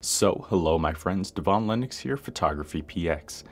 [0.00, 3.42] So, hello my friends, Devon Lennox here, Photography PX.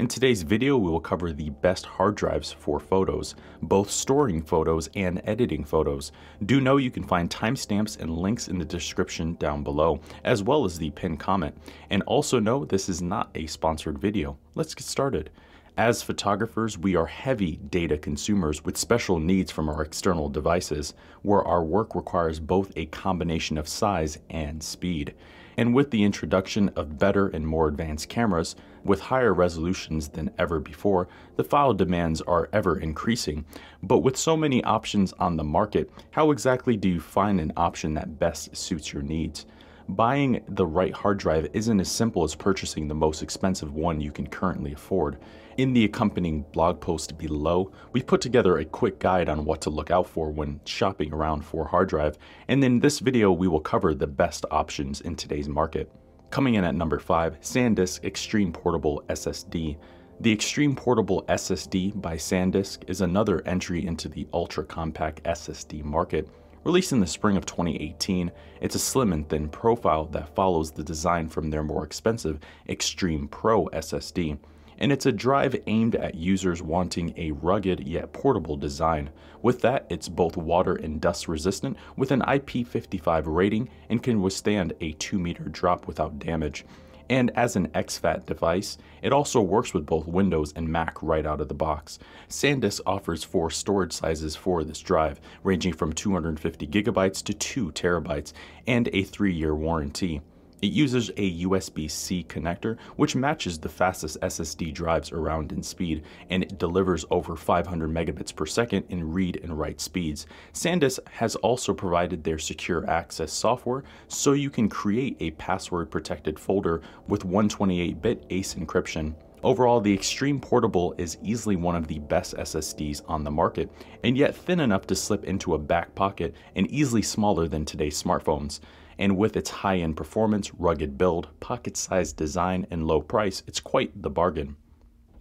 [0.00, 4.90] In today's video, we will cover the best hard drives for photos, both storing photos
[4.96, 6.10] and editing photos.
[6.44, 10.64] Do know you can find timestamps and links in the description down below, as well
[10.64, 11.56] as the pinned comment.
[11.90, 14.36] And also know this is not a sponsored video.
[14.56, 15.30] Let's get started.
[15.78, 21.44] As photographers, we are heavy data consumers with special needs from our external devices, where
[21.44, 25.14] our work requires both a combination of size and speed.
[25.56, 30.58] And with the introduction of better and more advanced cameras with higher resolutions than ever
[30.60, 33.44] before, the file demands are ever increasing.
[33.82, 37.94] But with so many options on the market, how exactly do you find an option
[37.94, 39.46] that best suits your needs?
[39.88, 44.12] Buying the right hard drive isn't as simple as purchasing the most expensive one you
[44.12, 45.18] can currently afford.
[45.58, 49.70] In the accompanying blog post below, we've put together a quick guide on what to
[49.70, 52.16] look out for when shopping around for hard drive,
[52.48, 55.92] and in this video we will cover the best options in today's market.
[56.30, 59.76] Coming in at number 5, SanDisk Extreme Portable SSD.
[60.20, 66.28] The Extreme Portable SSD by SanDisk is another entry into the ultra compact SSD market
[66.64, 68.30] Released in the spring of 2018,
[68.60, 73.28] it's a slim and thin profile that follows the design from their more expensive Extreme
[73.28, 74.38] Pro SSD,
[74.82, 79.08] and it's a drive aimed at users wanting a rugged yet portable design.
[79.40, 84.72] With that, it's both water and dust resistant with an IP55 rating and can withstand
[84.80, 86.64] a 2 meter drop without damage.
[87.08, 91.40] And as an exFAT device, it also works with both Windows and Mac right out
[91.40, 92.00] of the box.
[92.28, 98.32] SanDisk offers four storage sizes for this drive, ranging from 250 gigabytes to 2 terabytes,
[98.66, 100.22] and a 3-year warranty.
[100.62, 106.44] It uses a USB-C connector, which matches the fastest SSD drives around in speed, and
[106.44, 110.24] it delivers over 500 megabits per second in read and write speeds.
[110.52, 116.80] SanDisk has also provided their secure access software, so you can create a password-protected folder
[117.08, 119.14] with 128-bit ACE encryption.
[119.42, 123.68] Overall, the Extreme Portable is easily one of the best SSDs on the market,
[124.04, 128.00] and yet thin enough to slip into a back pocket and easily smaller than today's
[128.00, 128.60] smartphones
[129.02, 134.08] and with its high-end performance, rugged build, pocket-sized design, and low price, it's quite the
[134.08, 134.54] bargain.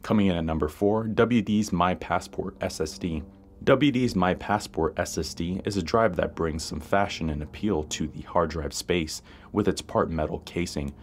[0.03, 3.23] Coming in at number 4, WD's My Passport SSD.
[3.63, 8.21] WD's My Passport SSD is a drive that brings some fashion and appeal to the
[8.21, 10.93] hard drive space with its part metal casing,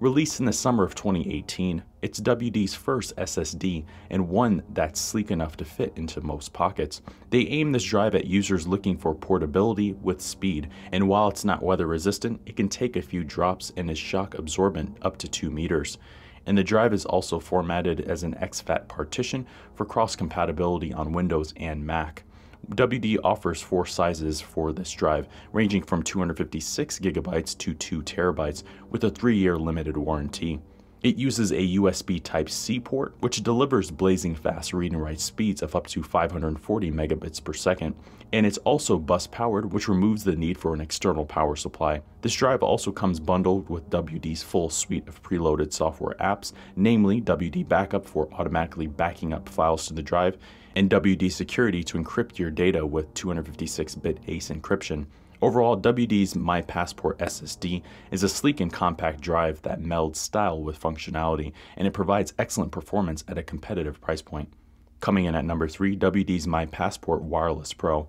[0.00, 5.56] Released in the summer of 2018, it's WD's first SSD and one that's sleek enough
[5.56, 7.02] to fit into most pockets.
[7.30, 11.64] They aim this drive at users looking for portability with speed, and while it's not
[11.64, 15.50] weather resistant, it can take a few drops and is shock absorbent up to 2
[15.50, 15.98] meters.
[16.46, 21.52] And the drive is also formatted as an exFAT partition for cross compatibility on Windows
[21.56, 22.22] and Mac.
[22.70, 29.04] WD offers four sizes for this drive, ranging from 256 gigabytes to 2 terabytes, with
[29.04, 30.60] a 3-year limited warranty.
[31.02, 35.76] It uses a USB Type-C port, which delivers blazing fast read and write speeds of
[35.76, 37.94] up to 540 megabits per second,
[38.32, 42.02] and it's also bus powered, which removes the need for an external power supply.
[42.20, 47.66] This drive also comes bundled with WD's full suite of preloaded software apps, namely WD
[47.68, 50.36] Backup for automatically backing up files to the drive,
[50.76, 55.06] and WD Security to encrypt your data with 256-bit ACE encryption.
[55.40, 60.80] Overall, WD's My Passport SSD is a sleek and compact drive that melds style with
[60.80, 64.52] functionality, and it provides excellent performance at a competitive price point.
[65.00, 68.08] Coming in at number 3, WD's My Passport Wireless Pro.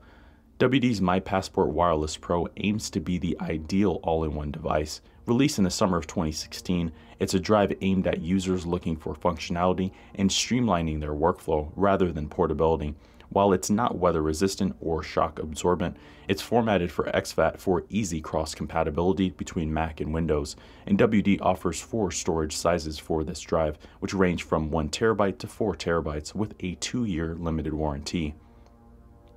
[0.57, 4.99] WD's My Passport Wireless Pro aims to be the ideal all-in-one device.
[5.29, 9.91] Released in the summer of 2016, it's a drive aimed at users looking for functionality
[10.15, 12.95] and streamlining their workflow rather than portability.
[13.29, 15.97] While it's not weather resistant or shock absorbent,
[16.27, 20.55] it's formatted for exFAT for easy cross compatibility between Mac and Windows,
[20.87, 26.33] and WD offers four storage sizes for this drive, which range from 1TB to 4TB
[26.33, 28.33] with a 2 year limited warranty.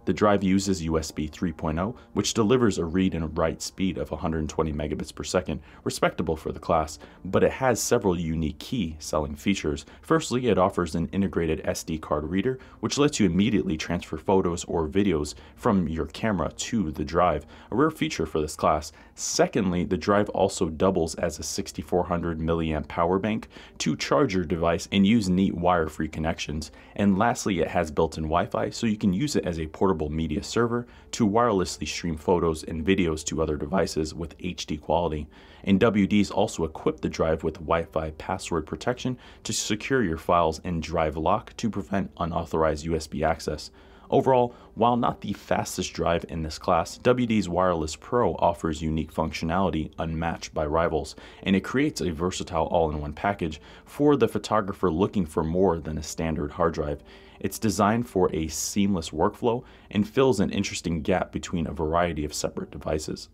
[0.05, 5.15] The drive uses USB 3.0, which delivers a read and write speed of 120 megabits
[5.15, 9.87] per second, respectable for the class, but it has several unique key selling features.
[10.01, 14.89] Firstly, it offers an integrated SD card reader, which lets you immediately transfer photos or
[14.89, 18.91] videos from your camera to the drive, a rare feature for this class.
[19.15, 23.47] Secondly, the drive also doubles as a 6400 milliamp power bank
[23.79, 26.73] to charge your device and use neat wire-free connections.
[26.97, 30.09] And lastly, it has built-in Wi-Fi, so you can use it as a portable portable
[30.09, 35.27] media server to wirelessly stream photos and videos to other devices with HD quality.
[35.65, 40.83] And WD's also equip the drive with Wi-Fi password protection to secure your files and
[40.83, 43.71] drive lock to prevent unauthorized USB access.
[44.13, 49.91] Overall, while not the fastest drive in this class, WD's Wireless Pro offers unique functionality
[49.99, 55.43] unmatched by rivals, and it creates a versatile all-in-one package for the photographer looking for
[55.43, 57.03] more than a standard hard drive.
[57.41, 62.35] It's designed for a seamless workflow and fills an interesting gap between a variety of
[62.35, 63.31] separate devices.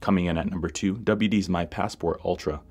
[0.00, 2.62] Coming in at number 2, WD's My Passport Ultra.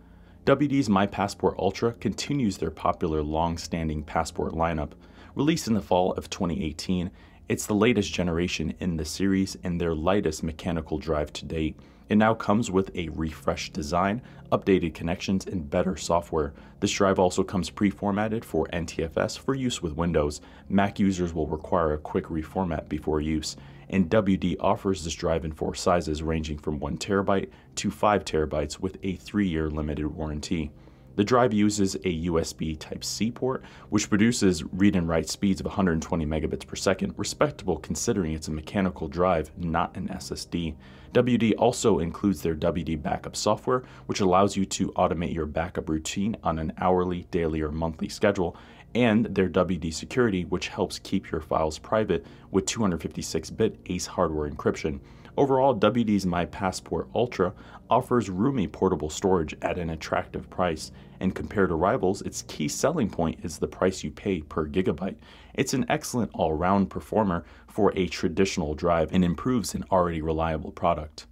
[0.46, 4.92] WD's My Passport Ultra continues their popular long-standing Passport lineup.
[5.36, 7.12] Released in the fall of 2018,
[7.50, 11.76] it's the latest generation in the series and their lightest mechanical drive to date.
[12.08, 16.54] It now comes with a refreshed design, updated connections, and better software.
[16.80, 20.42] This drive also comes pre-formatted for NTFS for use with Windows.
[20.70, 23.58] Mac users will require a quick reformat before use,
[23.90, 29.18] and WD offers this drive in four sizes ranging from 1TB to 5TB with a
[29.18, 30.72] 3-year limited warranty.
[31.20, 36.26] The drive uses a USB Type-C port, which produces read and write speeds of 120
[36.26, 40.76] megabits per second, respectable considering it's a mechanical drive, not an SSD.
[41.14, 46.38] WD also includes their WD Backup software, which allows you to automate your backup routine
[46.42, 48.56] on an hourly, daily, or monthly schedule,
[48.96, 55.02] and their WD Security, which helps keep your files private with 256-bit ACE hardware encryption.
[55.38, 57.54] Overall, WD's My Passport Ultra
[57.90, 63.10] offers roomy portable storage at an attractive price, and compared to rivals, its key selling
[63.10, 65.18] point is the price you pay per gigabyte.
[65.54, 71.28] It's an excellent all-round performer for a traditional drive and improves an already reliable product.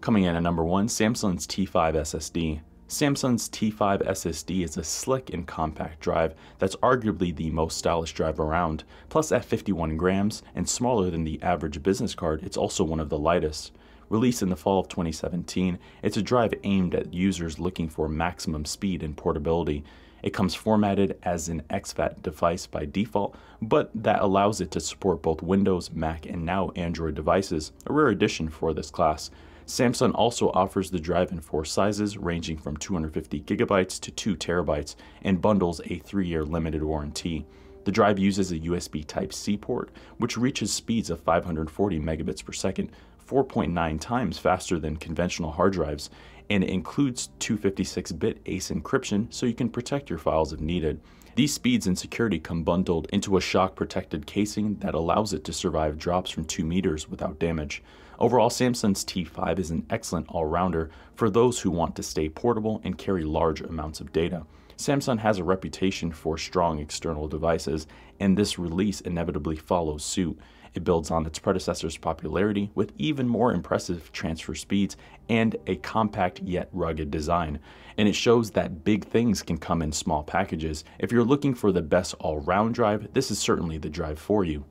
[0.00, 2.60] Coming in at number 1, Samsung's T5 SSD.
[2.92, 8.38] Samsung's T5 SSD is a slick and compact drive that's arguably the most stylish drive
[8.38, 8.84] around.
[9.08, 13.08] Plus at 51 grams and smaller than the average business card, it's also one of
[13.08, 13.72] the lightest.
[14.10, 18.66] Released in the fall of 2017, it's a drive aimed at users looking for maximum
[18.66, 19.84] speed and portability.
[20.22, 25.22] It comes formatted as an exFAT device by default, but that allows it to support
[25.22, 29.30] both Windows, Mac, and now Android devices, a rare addition for this class.
[29.66, 34.96] Samsung also offers the drive in four sizes ranging from 250 gigabytes to 2 terabytes
[35.22, 37.46] and bundles a 3-year limited warranty.
[37.84, 42.90] The drive uses a USB Type-C port, which reaches speeds of 540 megabits per second,
[43.26, 46.10] 4.9 times faster than conventional hard drives,
[46.50, 51.00] and includes 256-bit ACE encryption so you can protect your files if needed.
[51.34, 55.52] These speeds and security come bundled into a shock protected casing that allows it to
[55.54, 57.82] survive drops from 2 meters without damage.
[58.18, 62.98] Overall, Samsung's T5 is an excellent all-rounder for those who want to stay portable and
[62.98, 64.44] carry large amounts of data.
[64.76, 67.86] Samsung has a reputation for strong external devices,
[68.20, 70.38] and this release inevitably follows suit.
[70.74, 74.96] It builds on its predecessor's popularity with even more impressive transfer speeds
[75.28, 77.58] and a compact yet rugged design.
[77.98, 80.84] And it shows that big things can come in small packages.
[80.98, 84.64] If you're looking for the best all-round drive, this is certainly the drive for you.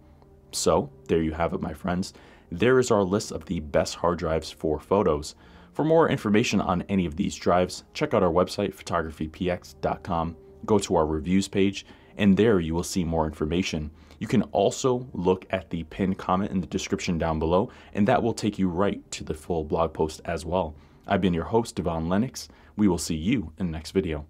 [0.51, 2.13] So, there you have it, my friends
[2.51, 5.35] there is our list of the best hard drives for photos.
[5.71, 10.95] For more information on any of these drives, check out our website, photographypx.com, go to
[10.95, 11.85] our reviews page,
[12.17, 13.89] and there you will see more information.
[14.21, 18.21] You can also look at the pinned comment in the description down below, and that
[18.21, 20.75] will take you right to the full blog post as well.
[21.07, 22.47] I've been your host, Devon Lennox.
[22.77, 24.27] We will see you in the next video.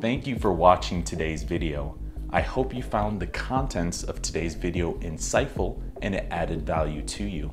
[0.00, 1.96] Thank you for watching today's video.
[2.30, 7.22] I hope you found the contents of today's video insightful and it added value to
[7.22, 7.52] you.